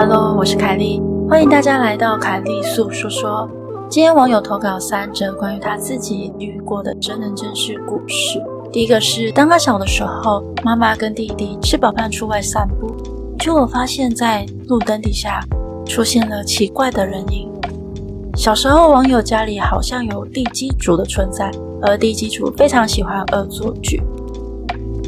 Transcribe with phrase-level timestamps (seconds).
[0.00, 3.50] Hello，我是凯莉，欢迎大家来到凯莉素说说。
[3.90, 8.40] 今天网友投稿三则关于他自己遇过的真人真事故事。
[8.72, 12.94] 第一个是，当他小的时候，妈妈跟弟弟吃饱饭出外散步，
[13.40, 15.40] 结果发现，在路灯底下
[15.84, 17.50] 出现了奇怪的人影。
[18.36, 21.50] 小时候，网友家里好像有地基主的存在，
[21.82, 24.00] 而地基主非常喜欢恶作剧。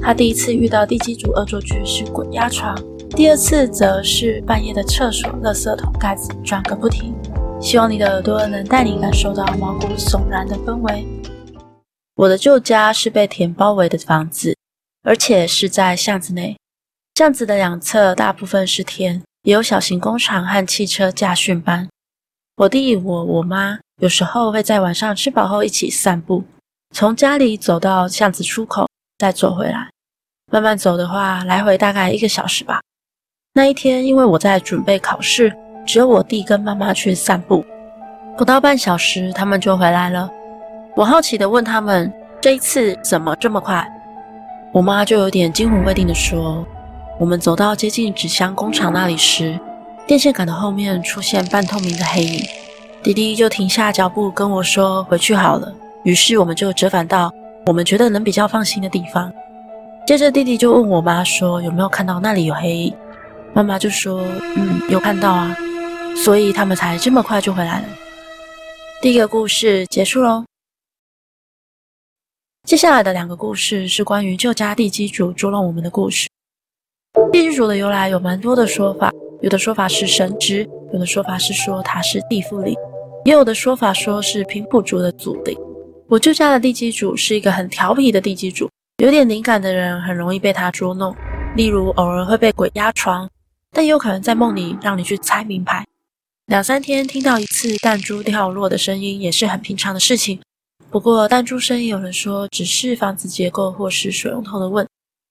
[0.00, 2.74] 他第一次遇到地基主恶作剧是鬼压床，
[3.18, 7.12] 第二次则是半夜的厕所垃圾桶盖子转个不停。
[7.60, 11.04] 希望你的耳朵能带你感受到毛骨悚然的氛围。
[12.14, 14.56] 我的旧家是被田包围的房子，
[15.02, 16.56] 而且是在巷子内。
[17.16, 21.88] 巷子的两侧大部分是田，也有小型工厂和汽车驾训班。
[22.58, 26.44] 我弟、我、我妈有时候会在晚上吃饱后一起散步，
[26.94, 28.86] 从家里走到巷子出口，
[29.18, 29.90] 再走回来。
[30.52, 32.80] 慢慢走的话，来回大概一个小时吧。
[33.58, 35.52] 那一天，因为我在准备考试，
[35.84, 37.64] 只有我弟跟妈妈去散步，
[38.36, 40.30] 不到半小时，他们就回来了。
[40.94, 43.84] 我好奇地问他们：“这一次怎么这么快？”
[44.70, 46.64] 我妈就有点惊魂未定地说
[47.18, 49.58] ：“我们走到接近纸箱工厂那里时。”
[50.06, 52.40] 电线杆的后面出现半透明的黑影，
[53.02, 55.74] 弟弟就停下脚步跟我说：“回去好了。”
[56.06, 57.28] 于是我们就折返到
[57.66, 59.32] 我们觉得能比较放心的地方。
[60.06, 62.94] 接着弟弟就问我妈说：“有没有看到那里有黑影？”
[63.54, 64.22] 妈妈就说
[64.56, 65.56] ：“嗯，有看到啊。”
[66.16, 67.88] 所以他们才这么快就回来了。
[69.00, 70.44] 第一个故事结束喽。
[72.66, 76.28] 接下来的两个故事是关于旧家地基主捉弄我们的故事。
[77.32, 79.12] 地基主的由来有蛮多的说法。
[79.40, 82.74] 有的说法是神职，有的说法是说他是地缚灵，
[83.24, 85.56] 也有的说法说是平埔族的祖灵。
[86.08, 88.68] 我旧家的地基主是一个很调皮的地基主，
[89.04, 91.14] 有点灵感的人很容易被他捉弄，
[91.54, 93.30] 例如偶尔会被鬼压床，
[93.78, 95.86] 但也有可能在梦里让你去猜名牌。
[96.46, 100.40] 两三天听到一次弹珠掉落的声音也是很平常的事情。
[100.90, 104.84] 不过弹珠声也有人说只是房子结构或是水龙头的问。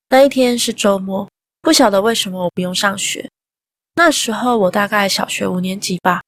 [0.07, 1.27] 那一天是周末，
[1.61, 3.29] 不晓得为什么我不用上学。
[3.95, 6.21] 那时候我大概小学五年级吧，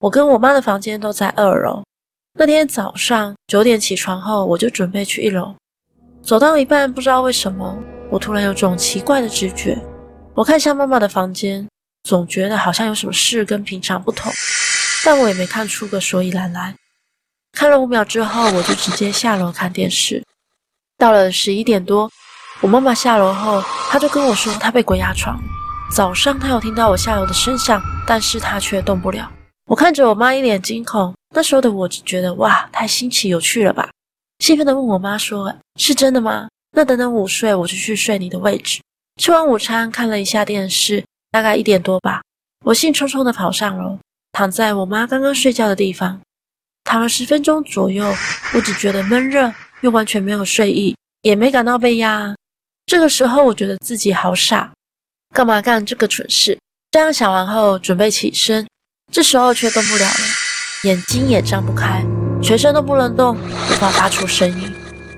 [0.00, 1.84] 我跟我妈的房间都在二楼。
[2.36, 5.54] 那天早上九点起床后，我就准备去一楼，
[6.20, 7.78] 走到一半，不知道为什么，
[8.10, 9.80] 我突然有种奇怪的直觉。
[10.40, 11.68] 我看向妈妈的房间，
[12.04, 14.32] 总觉得好像有什么事跟平常不同，
[15.04, 16.74] 但我也没看出个所以然来。
[17.52, 20.24] 看了五秒之后，我就直接下楼看电视。
[20.96, 22.10] 到了十一点多，
[22.62, 25.38] 我妈妈下楼后，她就跟我说她被鬼压床。
[25.92, 29.30] 早上，她有听到我下楼的声响，但是她却动不了。
[29.66, 33.90] 我看着我妈一脸惊恐，那时候的我只觉得哇，太新奇有趣了吧！
[34.38, 36.48] 兴奋地问我妈说：“是真的吗？
[36.74, 38.80] 那等等午睡，我就去睡你的位置。”
[39.20, 42.22] 吃完午餐，看了一下电视，大概一点多吧，
[42.64, 43.98] 我兴冲冲地跑上楼，
[44.32, 46.18] 躺在我妈刚刚睡觉的地方，
[46.84, 48.14] 躺了十分钟左右，
[48.54, 52.34] 我只觉得闷热，又完全没有睡意，也没感到被压。
[52.86, 54.72] 这个时候，我觉得自己好傻。
[55.34, 56.58] 干嘛干这个蠢事？
[56.90, 58.66] 这样想完后，准备起身，
[59.12, 60.14] 这时候却动不了了，
[60.84, 62.02] 眼睛也张不开，
[62.42, 64.72] 全身都不能动，无法发出声音，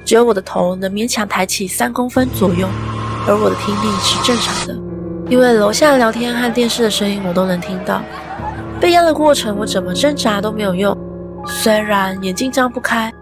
[0.04, 2.68] 只有我的头能勉强抬起三公分左右，
[3.26, 4.74] 而我的听力是正常的，
[5.30, 8.02] 因为楼下聊天和电视的声音我都能听到。
[8.80, 10.96] 被压的过程，我怎么挣扎都没有用，
[11.46, 13.12] 虽然眼睛张不开，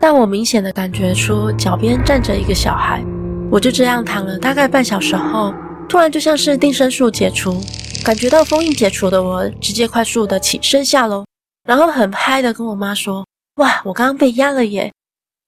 [0.00, 3.04] 但我明显的感觉出脚边站着一个小孩。
[3.50, 5.52] 我就这样躺了大概半小时后。
[5.88, 7.60] 突然就像是定身术解除，
[8.02, 11.26] 感觉到封印解除的我，直接快速的起身下楼，
[11.68, 13.26] 然后很嗨的跟我妈说
[13.60, 14.90] ：“哇，我刚刚被压了耶！”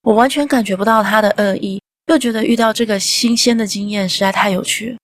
[0.05, 4.99] 我完全感觉不到她的恶意，又觉得遇到这个新鲜的经验实在太有趣。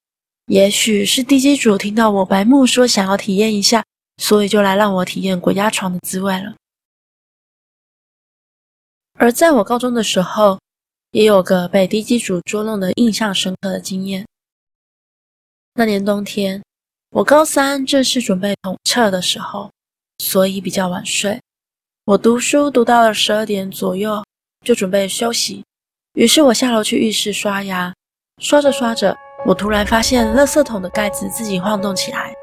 [0.47, 3.85] 也许是地基主听到我白目说想要体验一下，
[4.17, 6.55] 所以就来让我体验鬼压床的滋味了。
[9.15, 10.59] 而在我高中的时候，
[11.13, 14.27] 也有个被地基主捉弄的印象深刻的经验。
[15.75, 16.63] 那年冬天，
[17.11, 19.71] 我高三正是准备统测的时候，
[20.19, 21.41] 所以比较晚睡。
[22.07, 24.25] 我读书读到了十二点左右，
[24.65, 25.63] 就准备休息。
[26.15, 27.93] 于是我下楼去浴室刷牙，
[28.41, 29.17] 刷着刷着，
[29.47, 32.35] 我突然发现垃圾桶的盖子自己晃动起来，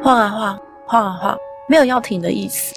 [0.00, 1.38] 晃啊晃，晃啊晃，
[1.68, 2.72] 没有要停的意思。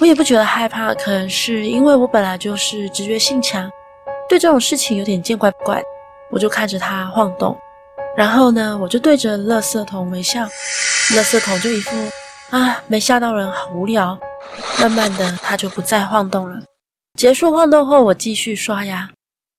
[0.00, 3.68] 我也不觉得害怕，可能是因为我本来就是直觉性强，
[4.28, 5.82] 对这种事情有点见怪不怪。
[6.30, 7.58] 我就看着它晃动。
[8.16, 10.44] 然后呢，我就对着垃圾桶微笑，
[11.10, 11.96] 垃圾桶就一副
[12.50, 14.16] 啊，没吓到人，好无聊。
[14.80, 16.62] 慢慢的，它就不再晃动了。
[17.18, 19.10] 结束晃动后，我继续刷牙。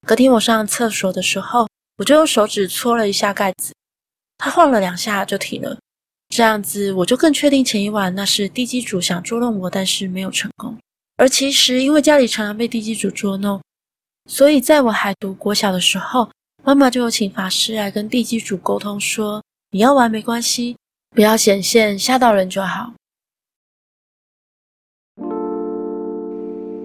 [0.05, 1.65] 隔天我上厕所的时候，
[1.97, 3.73] 我就用手指搓了一下盖子，
[4.37, 5.77] 它晃了两下就停了。
[6.27, 10.77] 这样子我就更确定前一晚那是地基主想捉弄我，但是没有成功。
[11.15, 13.61] 而其实因为家里常常被地基主捉弄，
[14.25, 16.29] 所以在我还读国小的时候，
[16.63, 19.41] 妈妈就有请法师来跟地基主沟通说，
[19.71, 20.75] 你要玩没关系，
[21.11, 22.91] 不要显现吓到人就好。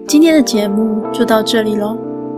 [0.06, 1.98] 今天的节目就到这里喽，